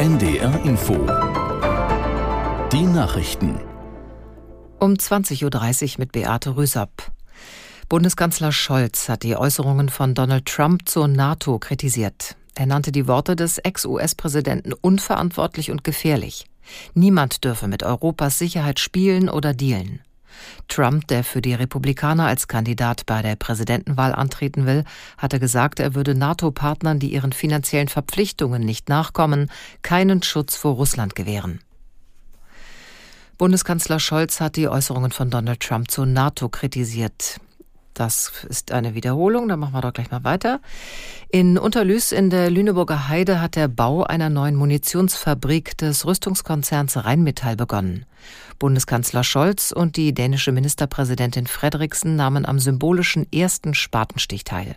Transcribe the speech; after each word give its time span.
NDR 0.00 0.64
Info. 0.64 0.94
Die 2.72 2.84
Nachrichten. 2.84 3.60
Um 4.78 4.94
20.30 4.94 5.44
Uhr 5.44 5.90
mit 5.98 6.12
Beate 6.12 6.56
Rüsapp. 6.56 7.12
Bundeskanzler 7.90 8.50
Scholz 8.50 9.10
hat 9.10 9.24
die 9.24 9.36
Äußerungen 9.36 9.90
von 9.90 10.14
Donald 10.14 10.46
Trump 10.46 10.88
zur 10.88 11.06
NATO 11.06 11.58
kritisiert. 11.58 12.36
Er 12.54 12.64
nannte 12.64 12.92
die 12.92 13.08
Worte 13.08 13.36
des 13.36 13.58
Ex-US-Präsidenten 13.58 14.72
unverantwortlich 14.72 15.70
und 15.70 15.84
gefährlich. 15.84 16.46
Niemand 16.94 17.44
dürfe 17.44 17.68
mit 17.68 17.82
Europas 17.82 18.38
Sicherheit 18.38 18.80
spielen 18.80 19.28
oder 19.28 19.52
dealen. 19.52 20.00
Trump, 20.68 21.06
der 21.08 21.24
für 21.24 21.42
die 21.42 21.54
Republikaner 21.54 22.26
als 22.26 22.48
Kandidat 22.48 23.06
bei 23.06 23.22
der 23.22 23.36
Präsidentenwahl 23.36 24.14
antreten 24.14 24.66
will, 24.66 24.84
hatte 25.18 25.40
gesagt, 25.40 25.80
er 25.80 25.94
würde 25.94 26.14
NATO-Partnern, 26.14 26.98
die 26.98 27.12
ihren 27.12 27.32
finanziellen 27.32 27.88
Verpflichtungen 27.88 28.64
nicht 28.64 28.88
nachkommen, 28.88 29.50
keinen 29.82 30.22
Schutz 30.22 30.56
vor 30.56 30.74
Russland 30.74 31.14
gewähren. 31.14 31.60
Bundeskanzler 33.38 34.00
Scholz 34.00 34.40
hat 34.40 34.56
die 34.56 34.68
Äußerungen 34.68 35.12
von 35.12 35.30
Donald 35.30 35.60
Trump 35.60 35.90
zur 35.90 36.04
NATO 36.06 36.48
kritisiert. 36.50 37.40
Das 38.00 38.32
ist 38.48 38.72
eine 38.72 38.94
Wiederholung, 38.94 39.46
da 39.46 39.58
machen 39.58 39.74
wir 39.74 39.82
doch 39.82 39.92
gleich 39.92 40.10
mal 40.10 40.24
weiter. 40.24 40.60
In 41.28 41.58
Unterlüß 41.58 42.12
in 42.12 42.30
der 42.30 42.48
Lüneburger 42.48 43.08
Heide 43.08 43.42
hat 43.42 43.56
der 43.56 43.68
Bau 43.68 44.04
einer 44.04 44.30
neuen 44.30 44.56
Munitionsfabrik 44.56 45.76
des 45.76 46.06
Rüstungskonzerns 46.06 47.04
Rheinmetall 47.04 47.56
begonnen. 47.56 48.06
Bundeskanzler 48.58 49.22
Scholz 49.22 49.70
und 49.70 49.98
die 49.98 50.14
dänische 50.14 50.50
Ministerpräsidentin 50.50 51.46
Frederiksen 51.46 52.16
nahmen 52.16 52.46
am 52.46 52.58
symbolischen 52.58 53.30
ersten 53.30 53.74
Spatenstich 53.74 54.44
teil. 54.44 54.76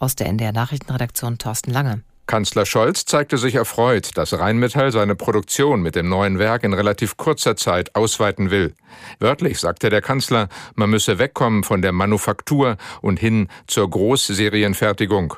Aus 0.00 0.16
der 0.16 0.26
NDR 0.26 0.50
Nachrichtenredaktion 0.50 1.38
Thorsten 1.38 1.70
Lange. 1.70 2.02
Kanzler 2.30 2.64
Scholz 2.64 3.06
zeigte 3.06 3.38
sich 3.38 3.56
erfreut, 3.56 4.10
dass 4.14 4.38
Rheinmetall 4.38 4.92
seine 4.92 5.16
Produktion 5.16 5.82
mit 5.82 5.96
dem 5.96 6.08
neuen 6.08 6.38
Werk 6.38 6.62
in 6.62 6.72
relativ 6.72 7.16
kurzer 7.16 7.56
Zeit 7.56 7.96
ausweiten 7.96 8.52
will. 8.52 8.72
Wörtlich 9.18 9.58
sagte 9.58 9.90
der 9.90 10.00
Kanzler, 10.00 10.48
man 10.76 10.90
müsse 10.90 11.18
wegkommen 11.18 11.64
von 11.64 11.82
der 11.82 11.90
Manufaktur 11.90 12.76
und 13.00 13.18
hin 13.18 13.48
zur 13.66 13.90
Großserienfertigung. 13.90 15.34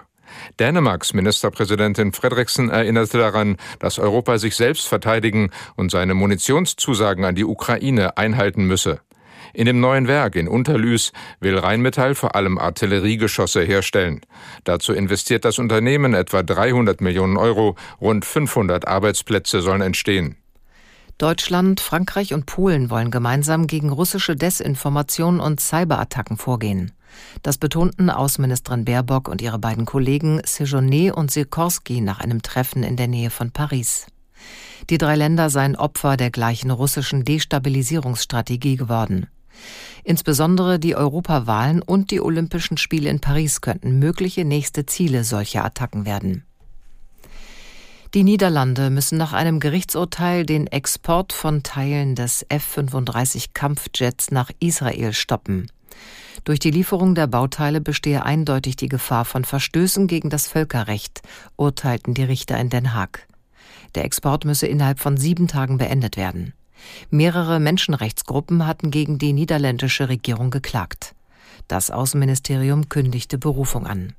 Dänemarks 0.60 1.14
Ministerpräsidentin 1.14 2.12
Fredriksen 2.12 2.68
erinnerte 2.68 3.16
daran, 3.16 3.56
dass 3.78 3.98
Europa 3.98 4.36
sich 4.36 4.54
selbst 4.54 4.86
verteidigen 4.86 5.48
und 5.76 5.90
seine 5.90 6.12
Munitionszusagen 6.12 7.24
an 7.24 7.34
die 7.34 7.46
Ukraine 7.46 8.18
einhalten 8.18 8.66
müsse. 8.66 9.00
In 9.54 9.66
dem 9.66 9.80
neuen 9.80 10.08
Werk 10.08 10.34
in 10.36 10.48
Unterlüß 10.48 11.12
will 11.40 11.58
Rheinmetall 11.58 12.14
vor 12.14 12.34
allem 12.34 12.58
Artilleriegeschosse 12.58 13.62
herstellen. 13.62 14.20
Dazu 14.64 14.92
investiert 14.92 15.44
das 15.44 15.58
Unternehmen 15.58 16.14
etwa 16.14 16.42
300 16.42 17.00
Millionen 17.00 17.36
Euro, 17.36 17.76
rund 18.00 18.24
500 18.24 18.88
Arbeitsplätze 18.88 19.60
sollen 19.60 19.82
entstehen. 19.82 20.36
Deutschland, 21.18 21.80
Frankreich 21.80 22.34
und 22.34 22.46
Polen 22.46 22.90
wollen 22.90 23.10
gemeinsam 23.10 23.66
gegen 23.66 23.90
russische 23.90 24.34
Desinformation 24.34 25.38
und 25.38 25.60
Cyberattacken 25.60 26.36
vorgehen. 26.36 26.92
Das 27.42 27.58
betonten 27.58 28.10
Außenministerin 28.10 28.84
Baerbock 28.84 29.28
und 29.28 29.42
ihre 29.42 29.58
beiden 29.58 29.84
Kollegen 29.84 30.40
Sejourné 30.40 31.12
und 31.12 31.30
Sikorski 31.30 32.00
nach 32.00 32.20
einem 32.20 32.42
Treffen 32.42 32.82
in 32.82 32.96
der 32.96 33.08
Nähe 33.08 33.30
von 33.30 33.50
Paris. 33.52 34.06
Die 34.90 34.98
drei 34.98 35.14
Länder 35.14 35.50
seien 35.50 35.76
Opfer 35.76 36.16
der 36.16 36.30
gleichen 36.30 36.70
russischen 36.70 37.24
Destabilisierungsstrategie 37.24 38.76
geworden. 38.76 39.28
Insbesondere 40.04 40.78
die 40.78 40.96
Europawahlen 40.96 41.82
und 41.82 42.10
die 42.10 42.20
Olympischen 42.20 42.76
Spiele 42.76 43.10
in 43.10 43.20
Paris 43.20 43.60
könnten 43.60 43.98
mögliche 43.98 44.44
nächste 44.44 44.86
Ziele 44.86 45.24
solcher 45.24 45.64
Attacken 45.64 46.04
werden. 46.06 46.44
Die 48.14 48.24
Niederlande 48.24 48.90
müssen 48.90 49.16
nach 49.16 49.32
einem 49.32 49.58
Gerichtsurteil 49.58 50.44
den 50.44 50.66
Export 50.66 51.32
von 51.32 51.62
Teilen 51.62 52.14
des 52.14 52.44
F-35 52.50 53.50
Kampfjets 53.54 54.30
nach 54.30 54.50
Israel 54.60 55.14
stoppen. 55.14 55.68
Durch 56.44 56.58
die 56.58 56.70
Lieferung 56.70 57.14
der 57.14 57.26
Bauteile 57.26 57.80
bestehe 57.80 58.22
eindeutig 58.24 58.76
die 58.76 58.88
Gefahr 58.88 59.24
von 59.24 59.44
Verstößen 59.44 60.08
gegen 60.08 60.28
das 60.28 60.46
Völkerrecht, 60.46 61.22
urteilten 61.56 62.12
die 62.12 62.24
Richter 62.24 62.58
in 62.58 62.68
Den 62.68 62.92
Haag. 62.92 63.26
Der 63.94 64.04
Export 64.04 64.44
müsse 64.44 64.66
innerhalb 64.66 65.00
von 65.00 65.16
sieben 65.16 65.48
Tagen 65.48 65.78
beendet 65.78 66.18
werden. 66.18 66.52
Mehrere 67.10 67.60
Menschenrechtsgruppen 67.60 68.66
hatten 68.66 68.90
gegen 68.90 69.18
die 69.18 69.32
niederländische 69.32 70.08
Regierung 70.08 70.50
geklagt. 70.50 71.14
Das 71.68 71.90
Außenministerium 71.90 72.88
kündigte 72.88 73.38
Berufung 73.38 73.86
an. 73.86 74.14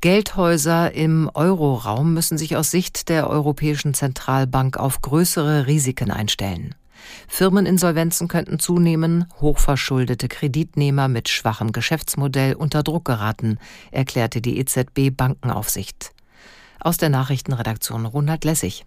Geldhäuser 0.00 0.92
im 0.92 1.28
Euroraum 1.34 2.14
müssen 2.14 2.38
sich 2.38 2.56
aus 2.56 2.70
Sicht 2.70 3.08
der 3.08 3.28
Europäischen 3.28 3.94
Zentralbank 3.94 4.76
auf 4.76 5.02
größere 5.02 5.66
Risiken 5.66 6.12
einstellen. 6.12 6.76
Firmeninsolvenzen 7.26 8.28
könnten 8.28 8.58
zunehmen, 8.58 9.26
hochverschuldete 9.40 10.28
Kreditnehmer 10.28 11.08
mit 11.08 11.28
schwachem 11.28 11.72
Geschäftsmodell 11.72 12.54
unter 12.54 12.82
Druck 12.82 13.04
geraten, 13.06 13.58
erklärte 13.90 14.40
die 14.40 14.58
EZB 14.58 15.10
Bankenaufsicht. 15.16 16.12
Aus 16.80 16.96
der 16.96 17.08
Nachrichtenredaktion 17.08 18.06
Ronald 18.06 18.44
Lessig. 18.44 18.84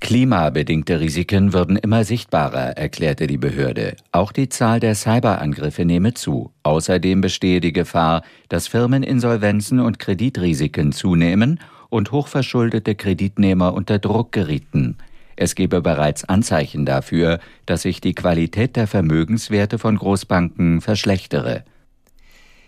Klimabedingte 0.00 0.98
Risiken 0.98 1.52
würden 1.52 1.76
immer 1.76 2.04
sichtbarer, 2.04 2.76
erklärte 2.76 3.26
die 3.26 3.36
Behörde. 3.36 3.96
Auch 4.12 4.32
die 4.32 4.48
Zahl 4.48 4.80
der 4.80 4.94
Cyberangriffe 4.94 5.84
nehme 5.84 6.14
zu. 6.14 6.52
Außerdem 6.62 7.20
bestehe 7.20 7.60
die 7.60 7.74
Gefahr, 7.74 8.22
dass 8.48 8.66
Firmeninsolvenzen 8.66 9.78
und 9.78 9.98
Kreditrisiken 9.98 10.92
zunehmen 10.92 11.60
und 11.90 12.12
hochverschuldete 12.12 12.94
Kreditnehmer 12.94 13.74
unter 13.74 13.98
Druck 13.98 14.32
gerieten. 14.32 14.96
Es 15.36 15.54
gebe 15.54 15.80
bereits 15.80 16.24
Anzeichen 16.24 16.86
dafür, 16.86 17.38
dass 17.66 17.82
sich 17.82 18.00
die 18.00 18.14
Qualität 18.14 18.76
der 18.76 18.86
Vermögenswerte 18.86 19.78
von 19.78 19.96
Großbanken 19.96 20.80
verschlechtere. 20.80 21.64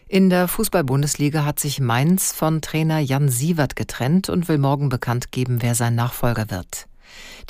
In 0.06 0.28
der 0.28 0.46
Fußball-Bundesliga 0.48 1.46
hat 1.46 1.58
sich 1.58 1.80
Mainz 1.80 2.32
von 2.32 2.60
Trainer 2.60 2.98
Jan 2.98 3.30
Sievert 3.30 3.76
getrennt 3.76 4.28
und 4.28 4.48
will 4.48 4.58
morgen 4.58 4.90
bekannt 4.90 5.32
geben, 5.32 5.58
wer 5.60 5.74
sein 5.74 5.94
Nachfolger 5.94 6.50
wird. 6.50 6.86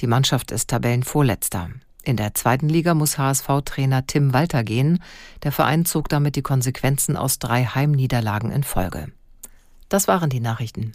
Die 0.00 0.06
Mannschaft 0.06 0.50
ist 0.50 0.68
Tabellenvorletzter. 0.68 1.70
In 2.04 2.16
der 2.16 2.34
zweiten 2.34 2.68
Liga 2.68 2.94
muss 2.94 3.18
HSV-Trainer 3.18 4.06
Tim 4.06 4.32
Walter 4.32 4.64
gehen. 4.64 5.02
Der 5.44 5.52
Verein 5.52 5.84
zog 5.84 6.08
damit 6.08 6.34
die 6.34 6.42
Konsequenzen 6.42 7.16
aus 7.16 7.38
drei 7.38 7.64
Heimniederlagen 7.64 8.50
in 8.50 8.64
Folge. 8.64 9.12
Das 9.88 10.08
waren 10.08 10.30
die 10.30 10.40
Nachrichten. 10.40 10.92